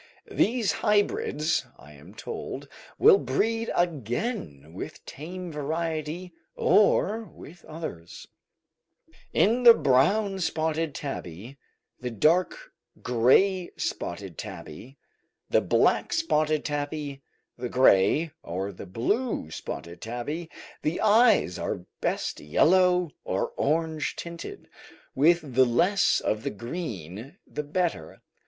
These 0.31 0.71
hybrids, 0.71 1.67
I 1.77 1.91
am 1.91 2.15
told, 2.15 2.67
will 2.97 3.19
breed 3.19 3.69
again 3.75 4.73
with 4.73 5.05
tame 5.05 5.51
variety, 5.51 6.33
or 6.55 7.25
with 7.25 7.63
others. 7.65 8.27
In 9.31 9.61
the 9.61 9.75
brown 9.75 10.39
spotted 10.39 10.95
tabby, 10.95 11.59
the 11.99 12.09
dark 12.09 12.73
gray 13.03 13.69
spotted 13.77 14.39
tabby, 14.39 14.97
the 15.51 15.61
black 15.61 16.13
spotted 16.13 16.65
tabby, 16.65 17.21
the 17.55 17.69
gray 17.69 18.31
or 18.41 18.71
the 18.71 18.87
blue 18.87 19.51
spotted 19.51 20.01
tabby, 20.01 20.49
the 20.81 20.99
eyes 20.99 21.59
are 21.59 21.85
best 22.01 22.39
yellow 22.39 23.11
or 23.23 23.49
orange 23.55 24.15
tinted, 24.15 24.67
with 25.13 25.53
the 25.53 25.63
less 25.67 26.19
of 26.19 26.41
the 26.41 26.49
green 26.49 27.37
the 27.45 27.61
better. 27.63 28.23